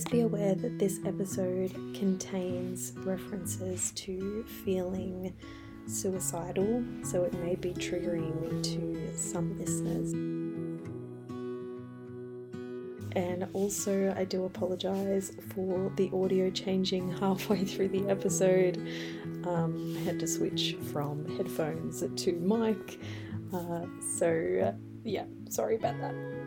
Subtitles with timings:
[0.00, 5.34] Please be aware that this episode contains references to feeling
[5.86, 10.14] suicidal, so it may be triggering to some listeners.
[13.14, 18.78] And also, I do apologize for the audio changing halfway through the episode.
[19.44, 22.98] Um, I had to switch from headphones to mic,
[23.52, 23.84] uh,
[24.16, 26.39] so yeah, sorry about that.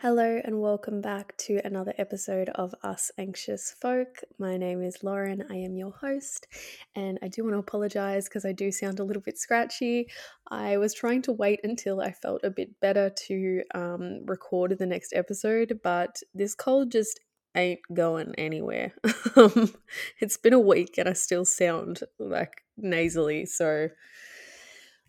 [0.00, 4.20] Hello, and welcome back to another episode of Us Anxious Folk.
[4.38, 6.46] My name is Lauren, I am your host,
[6.94, 10.06] and I do want to apologize because I do sound a little bit scratchy.
[10.52, 14.86] I was trying to wait until I felt a bit better to um, record the
[14.86, 17.18] next episode, but this cold just
[17.56, 18.94] ain't going anywhere.
[20.20, 23.88] It's been a week and I still sound like nasally, so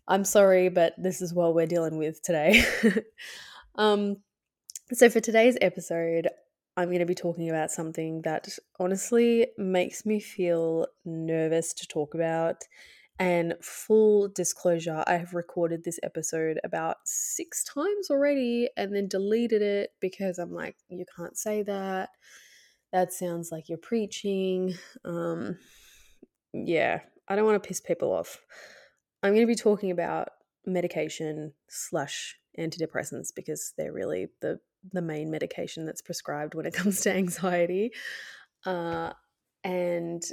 [0.07, 2.63] I'm sorry, but this is what we're dealing with today.
[3.75, 4.17] um,
[4.91, 6.29] so, for today's episode,
[6.75, 8.47] I'm going to be talking about something that
[8.79, 12.63] honestly makes me feel nervous to talk about.
[13.19, 19.61] And full disclosure, I have recorded this episode about six times already and then deleted
[19.61, 22.09] it because I'm like, you can't say that.
[22.93, 24.73] That sounds like you're preaching.
[25.03, 25.57] Um,
[26.53, 28.39] yeah, I don't want to piss people off.
[29.21, 30.29] I'm going to be talking about
[30.65, 34.59] medication slash antidepressants because they're really the
[34.93, 37.91] the main medication that's prescribed when it comes to anxiety.
[38.65, 39.11] Uh,
[39.63, 40.23] and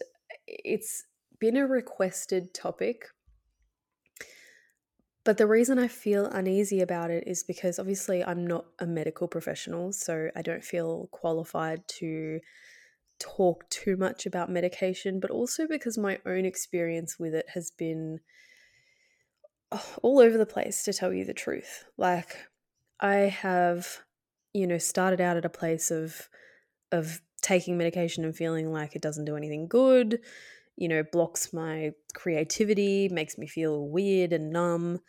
[0.46, 1.04] it's
[1.38, 3.06] been a requested topic.
[5.24, 9.26] But the reason I feel uneasy about it is because obviously I'm not a medical
[9.26, 12.38] professional, so I don't feel qualified to
[13.18, 18.20] talk too much about medication, but also because my own experience with it has been
[20.02, 21.84] all over the place, to tell you the truth.
[21.98, 22.36] Like,
[23.00, 23.98] I have
[24.56, 26.28] you know, started out at a place of
[26.92, 30.20] of taking medication and feeling like it doesn't do anything good,
[30.76, 35.00] you know, blocks my creativity, makes me feel weird and numb.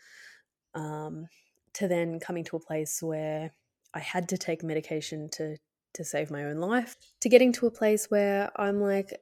[0.76, 1.28] Um,
[1.74, 3.52] to then coming to a place where
[3.94, 5.58] I had to take medication to
[5.94, 9.14] to save my own life, to getting to a place where I'm like,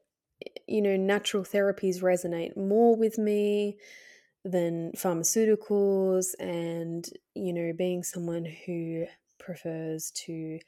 [0.68, 3.78] you know, natural therapies resonate more with me
[4.44, 9.06] than pharmaceuticals, and you know, being someone who
[9.46, 10.60] prefers to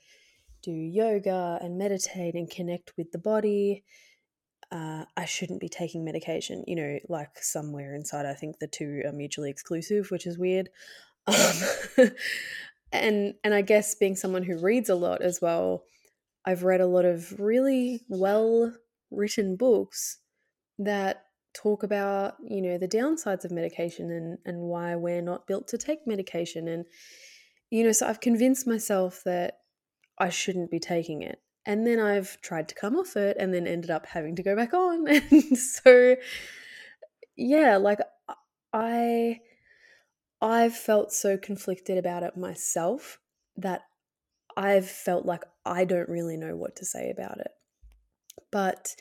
[0.61, 3.83] do yoga and meditate and connect with the body,
[4.71, 6.63] uh, I shouldn't be taking medication.
[6.67, 10.69] You know, like somewhere inside, I think the two are mutually exclusive, which is weird.
[11.99, 12.11] Um,
[12.93, 15.83] and and I guess being someone who reads a lot as well,
[16.45, 18.73] I've read a lot of really well
[19.11, 20.19] written books
[20.79, 25.67] that talk about you know the downsides of medication and and why we're not built
[25.67, 26.85] to take medication and
[27.69, 29.59] you know, so I've convinced myself that
[30.17, 31.39] I shouldn't be taking it.
[31.65, 34.55] And then I've tried to come off it and then ended up having to go
[34.55, 35.05] back on.
[35.31, 36.15] And so
[37.35, 37.99] yeah, like
[38.73, 39.39] I
[40.41, 43.19] I've felt so conflicted about it myself
[43.57, 43.81] that
[44.55, 47.51] I've felt like I don't really know what to say about it.
[48.51, 48.95] But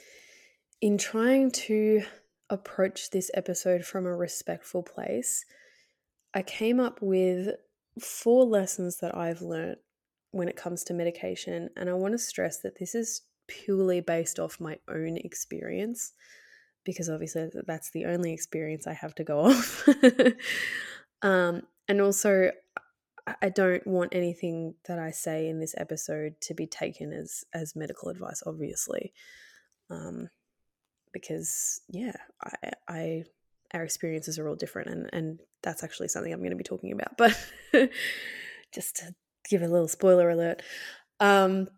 [0.80, 2.02] in trying to
[2.50, 5.44] approach this episode from a respectful place,
[6.34, 7.54] I came up with
[8.00, 9.76] four lessons that I've learned
[10.30, 11.70] when it comes to medication.
[11.76, 16.12] And I want to stress that this is purely based off my own experience
[16.84, 19.88] because obviously that's the only experience I have to go off.
[21.22, 22.52] um, and also,
[23.42, 27.74] I don't want anything that I say in this episode to be taken as as
[27.74, 29.12] medical advice, obviously,
[29.90, 30.28] um,
[31.12, 33.24] because yeah, I, I
[33.74, 36.92] our experiences are all different and and that's actually something I'm going to be talking
[36.92, 37.36] about but
[38.74, 39.14] just to
[39.48, 40.62] give a little spoiler alert.
[41.20, 41.68] Um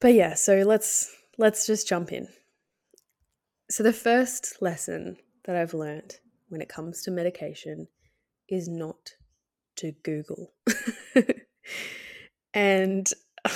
[0.00, 2.28] but yeah so let's let's just jump in.
[3.70, 6.16] So the first lesson that I've learned
[6.48, 7.88] when it comes to medication
[8.48, 9.14] is not
[9.76, 10.52] to google.
[12.54, 13.08] And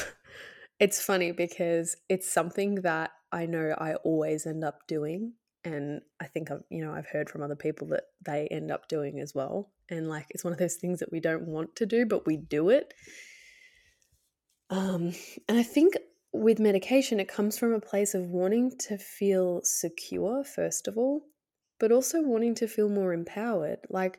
[0.80, 5.32] it's funny because it's something that I know I always end up doing
[5.64, 8.88] and I think I've you know I've heard from other people that they end up
[8.88, 11.86] doing as well and like it's one of those things that we don't want to
[11.86, 12.94] do but we do it.
[14.70, 15.12] Um
[15.48, 15.94] and I think
[16.32, 21.22] with medication it comes from a place of wanting to feel secure first of all
[21.78, 23.78] but also wanting to feel more empowered.
[23.88, 24.18] Like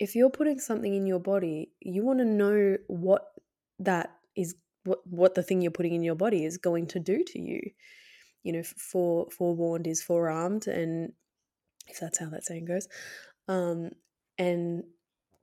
[0.00, 3.26] if you're putting something in your body you want to know what
[3.78, 7.22] that is what what the thing you're putting in your body is going to do
[7.24, 7.60] to you
[8.44, 11.12] you know, fore forewarned is forearmed, and
[11.88, 12.88] if that's how that saying goes,
[13.48, 13.90] um,
[14.38, 14.84] and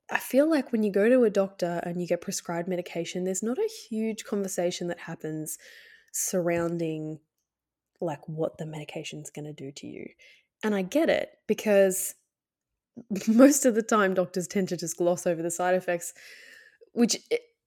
[0.09, 3.44] I feel like when you go to a doctor and you get prescribed medication, there's
[3.44, 5.57] not a huge conversation that happens
[6.13, 7.19] surrounding
[8.01, 10.07] like what the medication's going to do to you.
[10.63, 12.15] And I get it because
[13.27, 16.13] most of the time doctors tend to just gloss over the side effects
[16.94, 17.18] which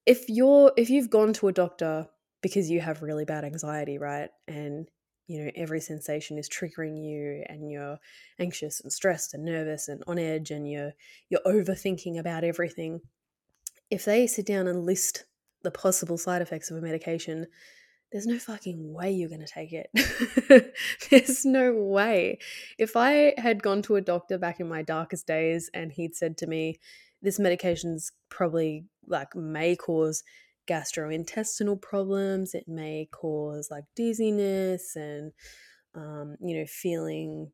[0.07, 2.09] if you're if you've gone to a doctor
[2.43, 4.29] because you have really bad anxiety, right?
[4.47, 4.89] And
[5.27, 7.99] you know every sensation is triggering you and you're
[8.39, 10.93] anxious and stressed and nervous and on edge and you're
[11.29, 13.01] you're overthinking about everything
[13.91, 15.25] if they sit down and list
[15.63, 17.47] the possible side effects of a medication
[18.15, 19.91] there's no fucking way you're going to take it.
[21.11, 22.39] there's no way.
[22.79, 26.39] If I had gone to a doctor back in my darkest days and he'd said
[26.39, 26.79] to me,
[27.23, 30.23] this medication's probably like may cause
[30.67, 35.33] gastrointestinal problems, it may cause like dizziness and,
[35.95, 37.51] um, you know, feeling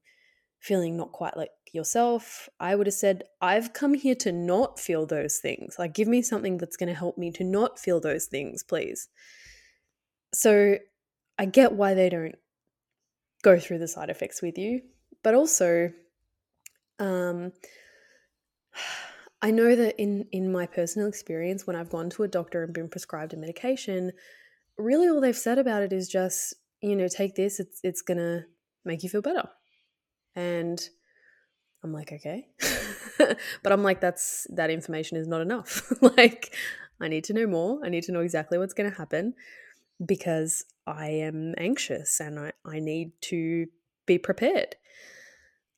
[0.61, 5.07] feeling not quite like yourself, I would have said, I've come here to not feel
[5.07, 5.77] those things.
[5.79, 9.09] Like, give me something that's going to help me to not feel those things, please.
[10.35, 10.77] So
[11.39, 12.35] I get why they don't
[13.43, 14.83] go through the side effects with you,
[15.23, 15.93] but also
[16.99, 17.53] um,
[19.43, 22.75] I know that in in my personal experience when I've gone to a doctor and
[22.75, 24.13] been prescribed a medication,
[24.77, 28.45] really all they've said about it is just, you know, take this, it's it's to
[28.85, 29.49] make you feel better.
[30.35, 30.81] And
[31.83, 32.49] I'm like, okay.
[33.19, 35.91] but I'm like that's that information is not enough.
[36.17, 36.55] like
[37.01, 37.81] I need to know more.
[37.85, 39.35] I need to know exactly what's going to happen
[40.05, 43.67] because I am anxious and I, I need to
[44.07, 44.77] be prepared.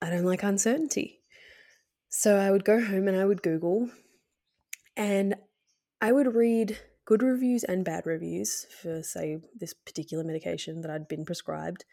[0.00, 1.21] I don't like uncertainty.
[2.14, 3.88] So I would go home and I would Google
[4.98, 5.34] and
[6.02, 11.08] I would read good reviews and bad reviews for, say, this particular medication that I'd
[11.08, 11.86] been prescribed.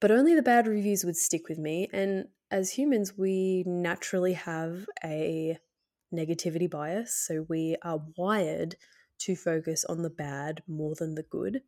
[0.00, 1.86] But only the bad reviews would stick with me.
[1.92, 5.58] And as humans, we naturally have a
[6.12, 7.14] negativity bias.
[7.14, 8.76] So we are wired
[9.18, 11.60] to focus on the bad more than the good.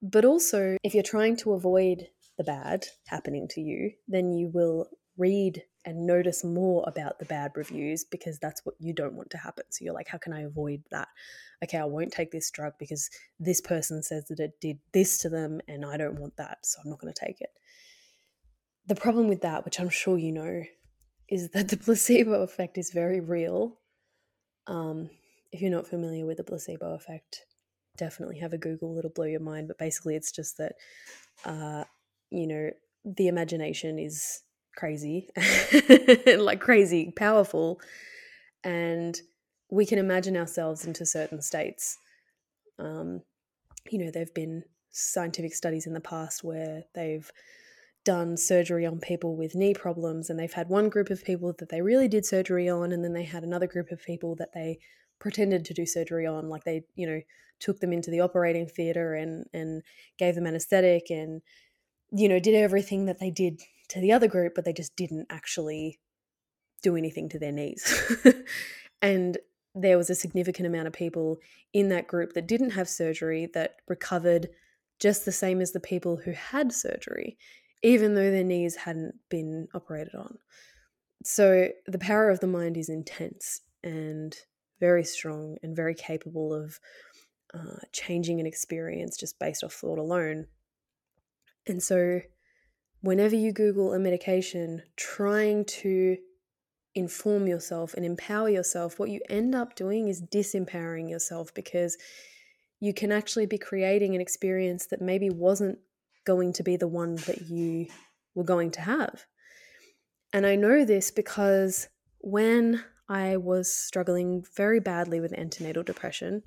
[0.00, 2.06] But also, if you're trying to avoid
[2.38, 7.52] the bad happening to you, then you will read and notice more about the bad
[7.54, 9.64] reviews because that's what you don't want to happen.
[9.70, 11.08] So you're like, how can I avoid that?
[11.64, 13.10] Okay, I won't take this drug because
[13.40, 16.80] this person says that it did this to them and I don't want that, so
[16.82, 17.50] I'm not going to take it.
[18.86, 20.62] The problem with that, which I'm sure you know,
[21.28, 23.78] is that the placebo effect is very real.
[24.66, 25.10] Um,
[25.52, 27.46] if you're not familiar with the placebo effect,
[27.96, 28.98] definitely have a Google.
[28.98, 29.68] It'll blow your mind.
[29.68, 30.74] But basically, it's just that,
[31.44, 31.84] uh,
[32.30, 32.70] you know,
[33.04, 34.42] the imagination is
[34.78, 35.28] crazy,
[36.38, 37.80] like crazy, powerful,
[38.62, 39.20] and
[39.70, 41.98] we can imagine ourselves into certain states.
[42.78, 43.22] Um,
[43.90, 47.30] you know, there have been scientific studies in the past where they've
[48.04, 51.68] done surgery on people with knee problems and they've had one group of people that
[51.68, 54.78] they really did surgery on and then they had another group of people that they
[55.18, 57.20] pretended to do surgery on like they you know
[57.60, 59.82] took them into the operating theater and and
[60.16, 61.42] gave them anesthetic and
[62.10, 65.26] you know did everything that they did to the other group but they just didn't
[65.30, 65.98] actually
[66.82, 68.22] do anything to their knees
[69.02, 69.38] and
[69.74, 71.38] there was a significant amount of people
[71.72, 74.48] in that group that didn't have surgery that recovered
[74.98, 77.36] just the same as the people who had surgery
[77.82, 80.38] even though their knees hadn't been operated on
[81.24, 84.36] so the power of the mind is intense and
[84.80, 86.78] very strong and very capable of
[87.54, 90.46] uh, changing an experience just based off thought alone.
[91.66, 92.20] And so,
[93.00, 96.16] whenever you Google a medication, trying to
[96.94, 101.96] inform yourself and empower yourself, what you end up doing is disempowering yourself because
[102.80, 105.78] you can actually be creating an experience that maybe wasn't
[106.24, 107.86] going to be the one that you
[108.34, 109.24] were going to have.
[110.32, 111.88] And I know this because
[112.20, 116.42] when I was struggling very badly with antenatal depression,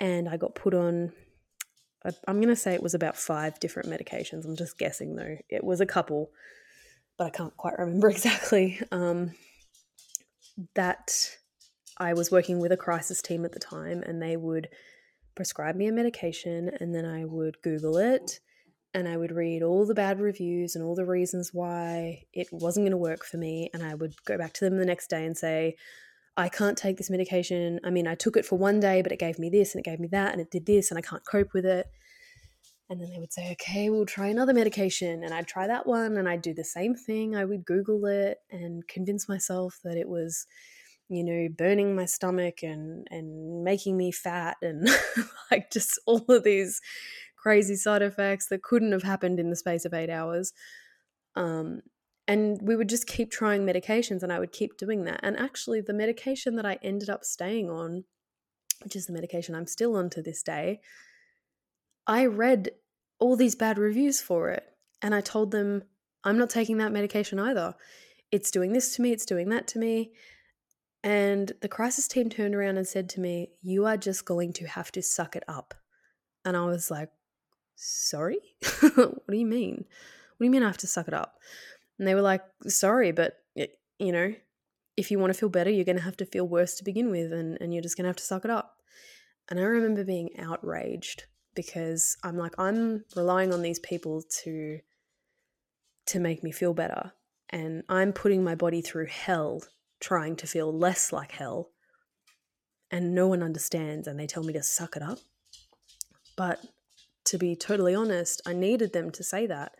[0.00, 1.12] and I got put on.
[2.26, 4.44] I'm going to say it was about five different medications.
[4.44, 5.36] I'm just guessing though.
[5.48, 6.30] It was a couple,
[7.16, 8.80] but I can't quite remember exactly.
[8.92, 9.32] Um,
[10.74, 11.36] that
[11.98, 14.68] I was working with a crisis team at the time, and they would
[15.34, 18.40] prescribe me a medication, and then I would Google it
[18.94, 22.84] and I would read all the bad reviews and all the reasons why it wasn't
[22.84, 23.68] going to work for me.
[23.74, 25.76] And I would go back to them the next day and say,
[26.36, 27.78] I can't take this medication.
[27.84, 29.88] I mean, I took it for one day, but it gave me this and it
[29.88, 31.86] gave me that and it did this and I can't cope with it.
[32.90, 35.22] And then they would say, okay, we'll try another medication.
[35.22, 37.34] And I'd try that one and I'd do the same thing.
[37.34, 40.46] I would Google it and convince myself that it was,
[41.08, 44.88] you know, burning my stomach and, and making me fat and
[45.50, 46.80] like just all of these
[47.36, 50.52] crazy side effects that couldn't have happened in the space of eight hours.
[51.36, 51.80] Um,
[52.26, 55.20] And we would just keep trying medications, and I would keep doing that.
[55.22, 58.04] And actually, the medication that I ended up staying on,
[58.82, 60.80] which is the medication I'm still on to this day,
[62.06, 62.70] I read
[63.18, 64.64] all these bad reviews for it.
[65.02, 65.82] And I told them,
[66.24, 67.74] I'm not taking that medication either.
[68.32, 70.12] It's doing this to me, it's doing that to me.
[71.02, 74.66] And the crisis team turned around and said to me, You are just going to
[74.66, 75.74] have to suck it up.
[76.44, 77.10] And I was like,
[77.76, 78.38] Sorry?
[78.94, 79.84] what do you mean?
[80.36, 81.36] What do you mean I have to suck it up?
[81.98, 84.34] And they were like, Sorry, but, you know,
[84.96, 87.10] if you want to feel better, you're going to have to feel worse to begin
[87.10, 88.76] with, and, and you're just going to have to suck it up.
[89.50, 91.24] And I remember being outraged
[91.54, 94.78] because I'm like, I'm relying on these people to
[96.06, 97.12] to make me feel better.
[97.48, 99.62] And I'm putting my body through hell
[100.00, 101.70] trying to feel less like hell.
[102.90, 105.18] And no one understands, and they tell me to suck it up.
[106.36, 106.60] But
[107.26, 109.72] to be totally honest, I needed them to say that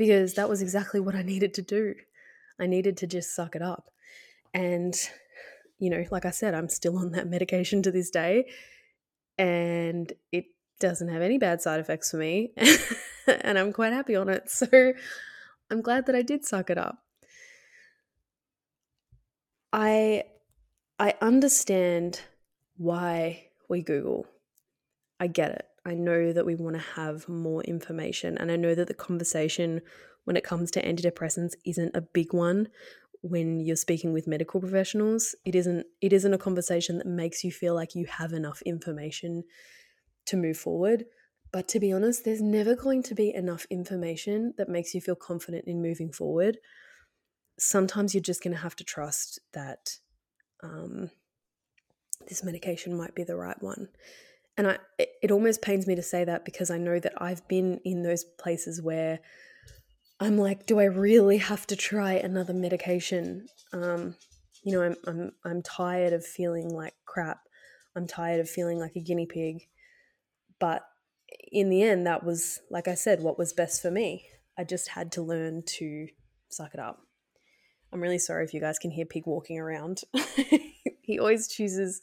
[0.00, 1.94] because that was exactly what I needed to do.
[2.58, 3.90] I needed to just suck it up.
[4.54, 4.94] And,
[5.78, 8.46] you know, like I said, I'm still on that medication to this day.
[9.36, 10.46] And it
[10.78, 12.54] doesn't have any bad side effects for me.
[13.26, 14.44] and I'm quite happy on it.
[14.48, 14.94] So
[15.70, 17.04] I'm glad that I did suck it up.
[19.70, 20.24] I
[20.98, 22.22] I understand
[22.78, 24.26] why we Google.
[25.20, 25.69] I get it.
[25.84, 29.80] I know that we want to have more information and I know that the conversation
[30.24, 32.68] when it comes to antidepressants isn't a big one
[33.22, 35.34] when you're speaking with medical professionals.
[35.44, 39.44] It isn't it isn't a conversation that makes you feel like you have enough information
[40.26, 41.04] to move forward.
[41.52, 45.16] But to be honest, there's never going to be enough information that makes you feel
[45.16, 46.58] confident in moving forward.
[47.58, 49.96] Sometimes you're just going to have to trust that
[50.62, 51.10] um,
[52.28, 53.88] this medication might be the right one.
[54.56, 57.80] And I, it almost pains me to say that because I know that I've been
[57.84, 59.20] in those places where
[60.18, 63.46] I'm like, do I really have to try another medication?
[63.72, 64.16] Um,
[64.62, 67.40] you know, I'm, I'm, I'm tired of feeling like crap.
[67.96, 69.62] I'm tired of feeling like a guinea pig.
[70.58, 70.82] But
[71.50, 74.26] in the end, that was, like I said, what was best for me.
[74.58, 76.08] I just had to learn to
[76.50, 77.00] suck it up.
[77.92, 80.02] I'm really sorry if you guys can hear Pig walking around.
[81.02, 82.00] he always chooses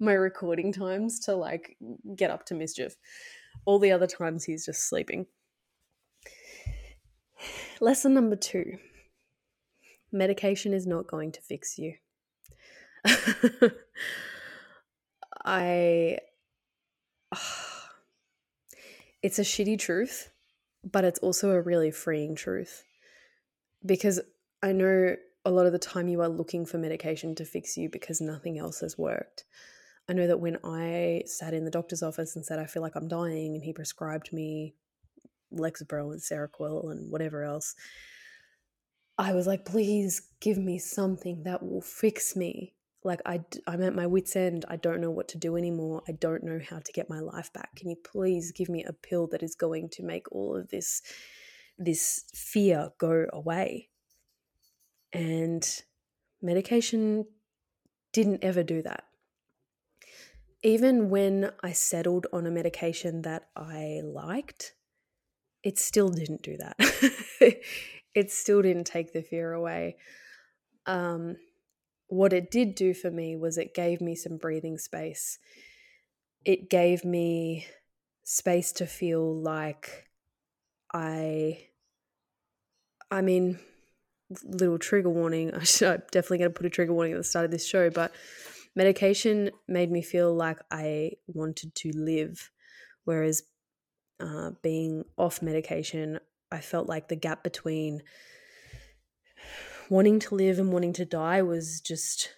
[0.00, 1.76] my recording times to like
[2.16, 2.96] get up to mischief.
[3.66, 5.26] All the other times he's just sleeping.
[7.80, 8.78] Lesson number two
[10.12, 11.94] medication is not going to fix you.
[15.44, 16.18] I.
[19.22, 20.32] it's a shitty truth,
[20.90, 22.84] but it's also a really freeing truth.
[23.84, 24.20] Because
[24.62, 27.88] I know a lot of the time you are looking for medication to fix you
[27.88, 29.44] because nothing else has worked.
[30.10, 32.96] I know that when I sat in the doctor's office and said, I feel like
[32.96, 34.74] I'm dying, and he prescribed me
[35.54, 37.76] Lexapro and Seroquel and whatever else,
[39.16, 42.74] I was like, please give me something that will fix me.
[43.04, 44.64] Like I, i'm at my wits end.
[44.68, 46.02] I don't know what to do anymore.
[46.08, 47.76] I don't know how to get my life back.
[47.76, 51.02] Can you please give me a pill that is going to make all of this
[51.78, 53.90] this fear go away?
[55.12, 55.64] And
[56.42, 57.26] medication
[58.12, 59.04] didn't ever do that
[60.62, 64.74] even when i settled on a medication that i liked
[65.62, 66.76] it still didn't do that
[68.14, 69.96] it still didn't take the fear away
[70.86, 71.36] um
[72.10, 75.38] what it did do for me was it gave me some breathing space.
[76.44, 77.66] It gave me
[78.24, 80.08] space to feel like
[80.92, 81.66] I,
[83.12, 83.60] I mean,
[84.42, 85.54] little trigger warning.
[85.54, 85.60] I'm
[86.10, 88.12] definitely going to put a trigger warning at the start of this show, but
[88.74, 92.50] medication made me feel like I wanted to live.
[93.04, 93.42] Whereas
[94.20, 96.20] uh, being off medication,
[96.52, 98.02] I felt like the gap between
[99.88, 102.30] wanting to live and wanting to die was just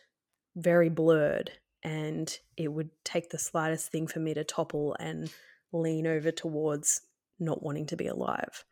[0.57, 1.53] very blurred.
[1.83, 5.33] And it would take the slightest thing for me to topple and
[5.73, 7.01] lean over towards
[7.41, 8.65] not wanting to be alive.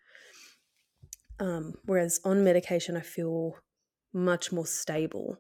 [1.40, 3.56] Um, whereas on medication, I feel
[4.12, 5.38] much more stable.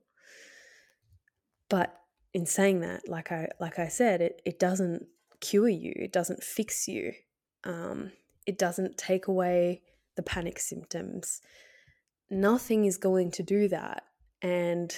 [1.68, 1.99] But
[2.32, 5.06] in saying that, like I like I said, it, it doesn't
[5.40, 7.12] cure you, it doesn't fix you,
[7.64, 8.12] um,
[8.46, 9.82] it doesn't take away
[10.16, 11.40] the panic symptoms
[12.30, 14.04] nothing is going to do that.
[14.40, 14.94] And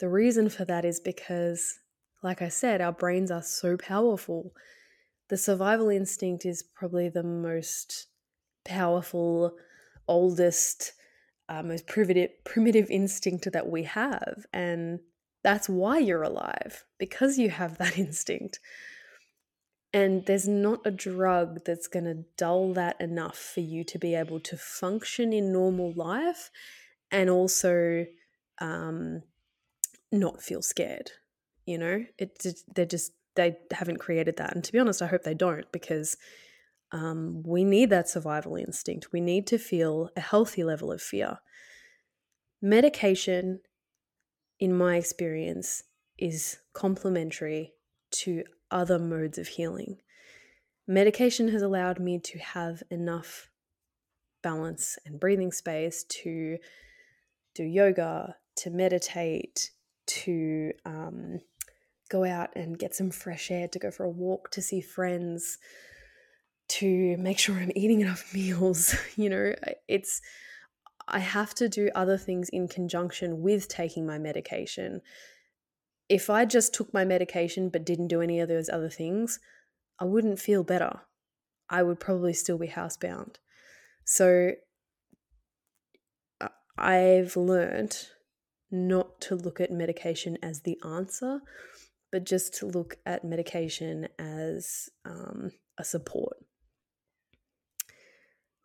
[0.00, 1.78] the reason for that is because,
[2.22, 4.52] like I said, our brains are so powerful.
[5.28, 8.08] The survival instinct is probably the most
[8.64, 9.52] powerful,
[10.08, 10.92] oldest,
[11.48, 14.44] uh, most primitive, primitive instinct that we have.
[14.52, 15.00] And
[15.42, 18.60] that's why you're alive, because you have that instinct.
[19.94, 24.14] And there's not a drug that's going to dull that enough for you to be
[24.14, 26.50] able to function in normal life
[27.10, 28.06] and also
[28.58, 29.22] um,
[30.10, 31.10] not feel scared.
[31.66, 32.44] You know, it
[32.74, 36.16] they're just they haven't created that, and to be honest, I hope they don't because
[36.90, 39.12] um, we need that survival instinct.
[39.12, 41.38] We need to feel a healthy level of fear.
[42.60, 43.60] Medication,
[44.62, 45.82] in my experience,
[46.16, 47.72] is complementary
[48.12, 49.96] to other modes of healing.
[50.86, 53.50] Medication has allowed me to have enough
[54.40, 56.58] balance and breathing space to
[57.56, 59.72] do yoga, to meditate,
[60.06, 61.40] to um,
[62.08, 65.58] go out and get some fresh air, to go for a walk, to see friends,
[66.68, 68.94] to make sure I'm eating enough meals.
[69.16, 69.54] You know,
[69.88, 70.22] it's,
[71.12, 75.02] I have to do other things in conjunction with taking my medication.
[76.08, 79.38] If I just took my medication but didn't do any of those other things,
[79.98, 81.02] I wouldn't feel better.
[81.68, 83.36] I would probably still be housebound.
[84.04, 84.52] So
[86.78, 88.08] I've learned
[88.70, 91.40] not to look at medication as the answer,
[92.10, 96.38] but just to look at medication as um, a support.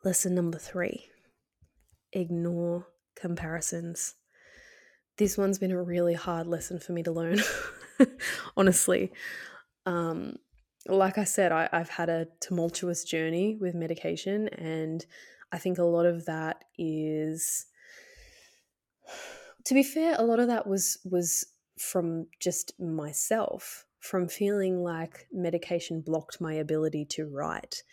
[0.03, 1.09] Lesson number three
[2.13, 4.15] ignore comparisons.
[5.17, 7.39] This one's been a really hard lesson for me to learn,
[8.57, 9.11] honestly.
[9.85, 10.37] Um,
[10.87, 15.05] like I said, I, I've had a tumultuous journey with medication, and
[15.51, 17.65] I think a lot of that is
[19.67, 21.45] to be fair, a lot of that was was
[21.77, 27.83] from just myself, from feeling like medication blocked my ability to write.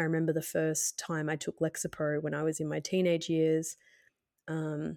[0.00, 3.76] I remember the first time I took Lexapro when I was in my teenage years.
[4.48, 4.96] Um,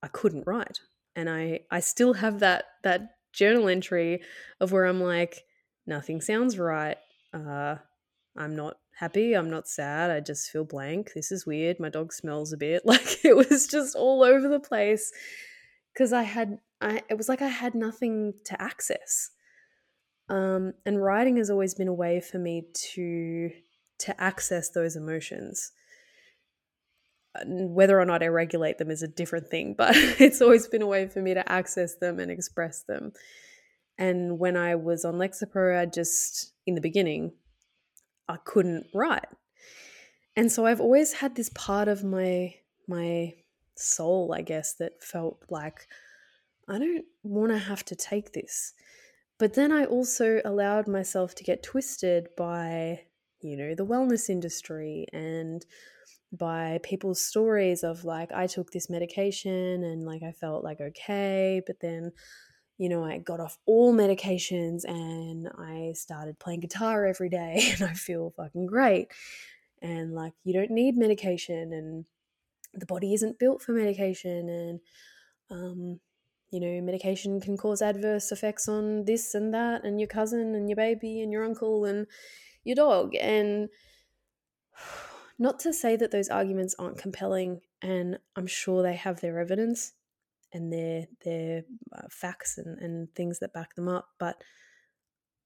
[0.00, 0.78] I couldn't write,
[1.16, 4.22] and I I still have that that journal entry
[4.60, 5.42] of where I'm like,
[5.88, 6.96] nothing sounds right.
[7.32, 7.76] Uh,
[8.36, 9.34] I'm not happy.
[9.34, 10.12] I'm not sad.
[10.12, 11.14] I just feel blank.
[11.14, 11.80] This is weird.
[11.80, 12.82] My dog smells a bit.
[12.86, 15.12] Like it was just all over the place
[15.92, 19.30] because I had I it was like I had nothing to access.
[20.28, 23.50] Um, and writing has always been a way for me to
[24.00, 25.72] to access those emotions.
[27.46, 30.86] Whether or not I regulate them is a different thing, but it's always been a
[30.86, 33.12] way for me to access them and express them.
[33.98, 37.32] And when I was on Lexapro, I just in the beginning
[38.28, 39.26] I couldn't write.
[40.36, 42.54] And so I've always had this part of my
[42.88, 43.34] my
[43.76, 45.86] soul, I guess, that felt like
[46.68, 48.72] I don't want to have to take this.
[49.38, 53.02] But then I also allowed myself to get twisted by,
[53.44, 55.64] you know, the wellness industry and
[56.32, 61.62] by people's stories of like, I took this medication and like I felt like okay,
[61.66, 62.12] but then
[62.76, 67.88] you know, I got off all medications and I started playing guitar every day and
[67.88, 69.08] I feel fucking great.
[69.80, 72.04] And like, you don't need medication and
[72.72, 74.48] the body isn't built for medication.
[74.48, 74.80] And,
[75.50, 76.00] um,
[76.50, 80.68] you know, medication can cause adverse effects on this and that and your cousin and
[80.68, 82.06] your baby and your uncle and
[82.64, 83.14] your dog.
[83.20, 83.68] And
[85.38, 89.92] not to say that those arguments aren't compelling, and I'm sure they have their evidence
[90.54, 94.42] and their their uh, facts and, and things that back them up but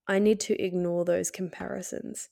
[0.07, 2.29] i need to ignore those comparisons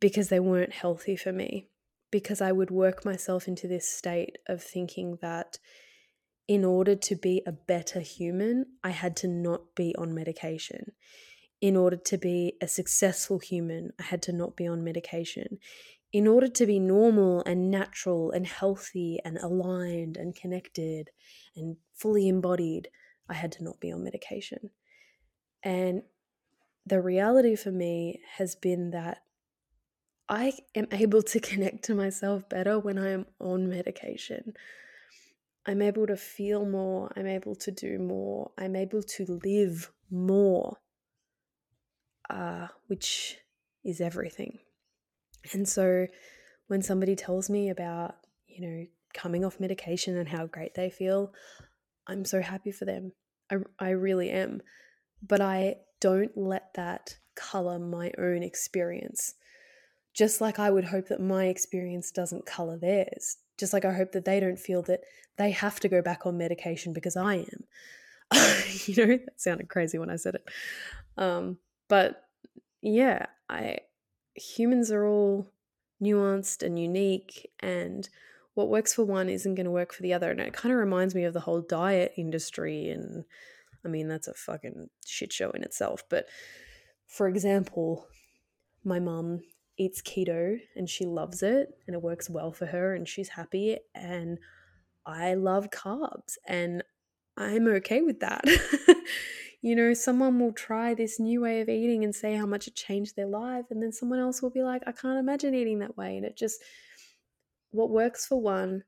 [0.00, 1.68] because they weren't healthy for me
[2.10, 5.58] because i would work myself into this state of thinking that
[6.48, 10.92] in order to be a better human i had to not be on medication
[11.62, 15.58] in order to be a successful human i had to not be on medication
[16.12, 21.10] in order to be normal and natural and healthy and aligned and connected
[21.56, 22.88] and fully embodied,
[23.28, 24.70] I had to not be on medication.
[25.62, 26.02] And
[26.84, 29.22] the reality for me has been that
[30.28, 34.52] I am able to connect to myself better when I am on medication.
[35.64, 40.76] I'm able to feel more, I'm able to do more, I'm able to live more,
[42.32, 43.36] uh, which
[43.84, 44.58] is everything.
[45.52, 46.06] And so
[46.68, 48.16] when somebody tells me about,
[48.46, 51.34] you know, coming off medication and how great they feel,
[52.06, 53.12] I'm so happy for them.
[53.50, 54.62] I, I really am.
[55.22, 59.34] But I don't let that color my own experience.
[60.14, 63.36] Just like I would hope that my experience doesn't color theirs.
[63.58, 65.00] Just like I hope that they don't feel that
[65.36, 67.64] they have to go back on medication because I am.
[68.86, 70.44] you know, that sounded crazy when I said it.
[71.16, 71.58] Um,
[71.92, 72.24] but
[72.80, 73.80] yeah, I
[74.34, 75.52] humans are all
[76.02, 78.08] nuanced and unique and
[78.54, 80.78] what works for one isn't going to work for the other and it kind of
[80.78, 83.24] reminds me of the whole diet industry and
[83.84, 86.24] i mean that's a fucking shit show in itself but
[87.06, 88.06] for example
[88.84, 89.42] my mum
[89.78, 93.76] eats keto and she loves it and it works well for her and she's happy
[93.94, 94.38] and
[95.04, 96.82] I love carbs and
[97.36, 98.44] I'm okay with that.
[99.62, 102.74] you know, someone will try this new way of eating and say how much it
[102.74, 105.96] changed their life, and then someone else will be like, I can't imagine eating that
[105.96, 106.16] way.
[106.16, 106.60] And it just,
[107.70, 108.82] what works for one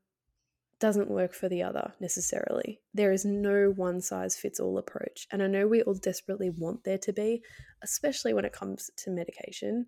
[0.79, 2.81] doesn't work for the other necessarily.
[2.93, 5.27] There is no one size fits all approach.
[5.31, 7.41] And I know we all desperately want there to be,
[7.81, 9.85] especially when it comes to medication.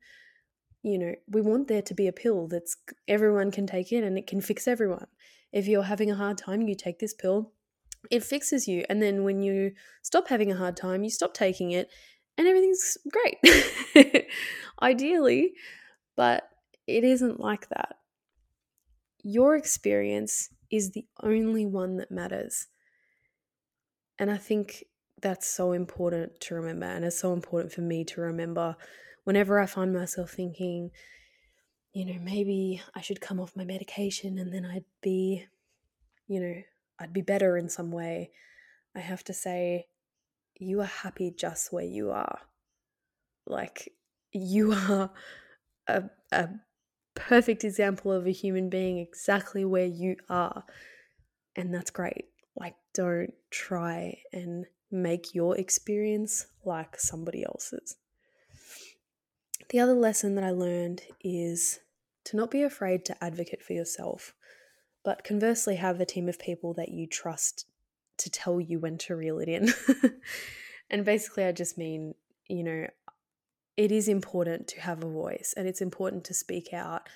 [0.83, 2.77] You know, we want there to be a pill that's
[3.09, 5.07] everyone can take in and it can fix everyone.
[5.51, 7.51] If you're having a hard time, you take this pill,
[8.11, 8.83] it fixes you.
[8.89, 11.89] And then when you stop having a hard time, you stop taking it
[12.37, 14.25] and everything's great.
[14.81, 15.53] Ideally,
[16.15, 16.43] but
[16.85, 17.95] it isn't like that.
[19.23, 22.67] Your experience is the only one that matters.
[24.19, 24.85] And I think
[25.21, 26.85] that's so important to remember.
[26.85, 28.75] And it's so important for me to remember
[29.23, 30.91] whenever I find myself thinking,
[31.93, 35.45] you know, maybe I should come off my medication and then I'd be,
[36.27, 36.61] you know,
[36.99, 38.31] I'd be better in some way.
[38.95, 39.87] I have to say,
[40.59, 42.39] you are happy just where you are.
[43.45, 43.93] Like,
[44.31, 45.11] you are
[45.87, 46.49] a, a
[47.15, 50.63] perfect example of a human being exactly where you are.
[51.55, 52.25] And that's great.
[52.55, 57.97] Like, don't try and make your experience like somebody else's.
[59.69, 61.79] The other lesson that I learned is
[62.25, 64.33] to not be afraid to advocate for yourself,
[65.07, 67.65] but conversely, have a team of people that you trust
[68.17, 69.73] to tell you when to reel it in.
[70.89, 72.13] and basically, I just mean,
[72.49, 72.87] you know,
[73.77, 77.07] it is important to have a voice and it's important to speak out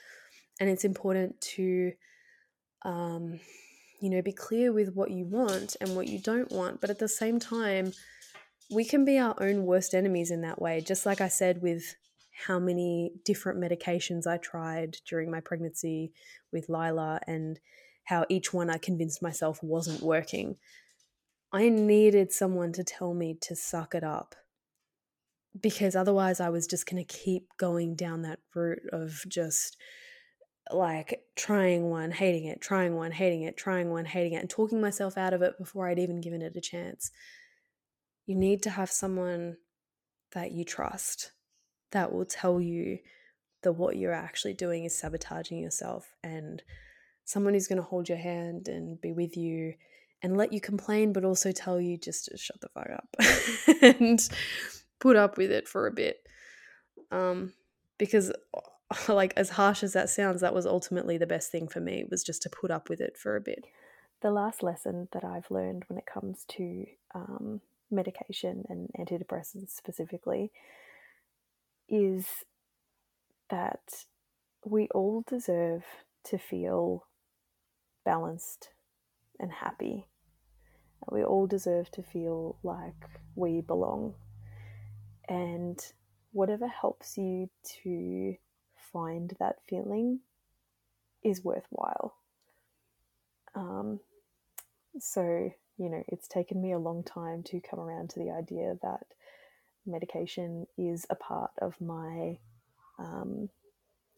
[0.58, 1.92] and it's important to
[2.84, 3.42] um,
[4.00, 7.00] you know be clear with what you want and what you don't want but at
[7.00, 7.92] the same time
[8.74, 11.96] we can be our own worst enemies in that way just like i said with
[12.32, 16.12] how many different medications i tried during my pregnancy
[16.52, 17.60] with lila and
[18.06, 20.56] how each one i convinced myself wasn't working
[21.52, 24.36] i needed someone to tell me to suck it up
[25.60, 29.78] because otherwise I was just going to keep going down that route of just
[30.72, 34.80] like trying one, hating it, trying one, hating it, trying one, hating it, and talking
[34.80, 37.12] myself out of it before I'd even given it a chance.
[38.26, 39.58] You need to have someone
[40.34, 41.32] that you trust
[41.92, 43.00] that will tell you
[43.64, 46.64] that what you're actually doing is sabotaging yourself and
[47.26, 49.74] someone who's going to hold your hand and be with you
[50.24, 53.16] and let you complain but also tell you just to shut the fuck up
[53.82, 54.30] and
[55.00, 56.18] put up with it for a bit.
[57.12, 57.54] Um,
[57.98, 58.32] because
[59.08, 62.24] like as harsh as that sounds, that was ultimately the best thing for me was
[62.24, 63.66] just to put up with it for a bit.
[64.22, 70.52] The last lesson that I've learned when it comes to um, medication and antidepressants specifically
[71.92, 72.26] is
[73.52, 74.06] that
[74.66, 75.84] we all deserve
[76.24, 77.06] to feel
[78.06, 78.70] balanced
[79.40, 80.08] and happy.
[81.12, 82.96] We all deserve to feel like
[83.36, 84.16] we belong
[85.28, 85.80] and
[86.32, 87.50] whatever helps you
[87.84, 88.36] to
[88.94, 90.20] find that feeling
[91.24, 92.16] is worthwhile.
[93.56, 94.00] Um,
[95.00, 98.76] so, you know, it's taken me a long time to come around to the idea
[98.82, 99.08] that
[99.86, 102.38] medication is a part of my
[103.00, 103.50] um,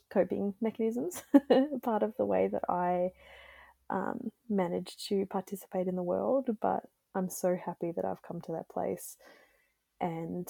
[0.09, 1.23] coping mechanisms,
[1.81, 3.11] part of the way that I
[3.89, 6.49] um, manage to participate in the world.
[6.61, 6.83] But
[7.15, 9.17] I'm so happy that I've come to that place
[10.01, 10.47] and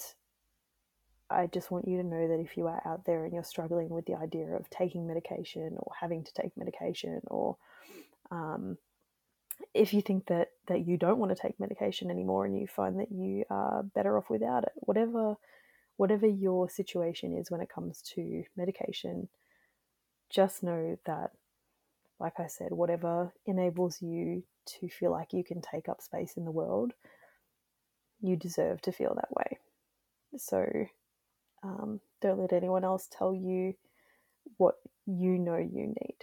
[1.30, 3.88] I just want you to know that if you are out there and you're struggling
[3.88, 7.56] with the idea of taking medication or having to take medication, or
[8.30, 8.76] um,
[9.72, 12.98] if you think that that you don't want to take medication anymore and you find
[12.98, 15.36] that you are better off without it, whatever
[15.96, 19.28] whatever your situation is when it comes to medication,
[20.30, 21.30] just know that,
[22.18, 24.42] like I said, whatever enables you
[24.80, 26.92] to feel like you can take up space in the world,
[28.20, 29.58] you deserve to feel that way.
[30.36, 30.66] So
[31.62, 33.74] um, don't let anyone else tell you
[34.56, 34.74] what
[35.06, 36.16] you know you need.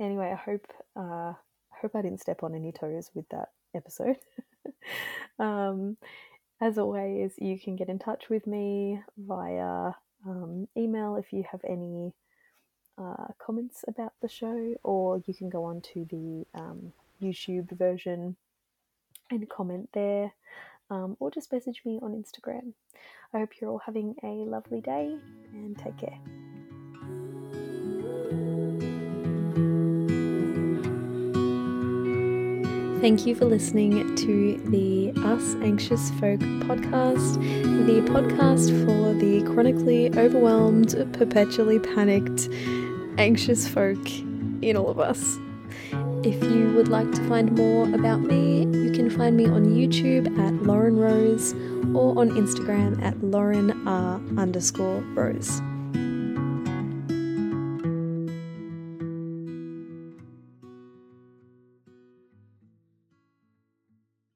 [0.00, 1.34] Anyway, I hope uh,
[1.82, 4.16] hope I didn't step on any toes with that episode.
[5.38, 5.96] um,
[6.60, 9.92] as always, you can get in touch with me via
[10.26, 12.12] um, email if you have any
[12.96, 18.36] uh, comments about the show, or you can go on to the um, YouTube version
[19.30, 20.32] and comment there
[20.92, 22.74] um, or just message me on Instagram.
[23.32, 25.16] I hope you're all having a lovely day
[25.54, 26.18] and take care.
[33.02, 36.38] Thank you for listening to the Us Anxious Folk
[36.68, 37.34] podcast,
[37.84, 42.48] the podcast for the chronically overwhelmed, perpetually panicked,
[43.18, 43.98] anxious folk
[44.62, 45.36] in all of us.
[46.22, 50.28] If you would like to find more about me, you can find me on YouTube
[50.38, 51.54] at Lauren Rose
[51.96, 55.60] or on Instagram at Lauren R underscore Rose.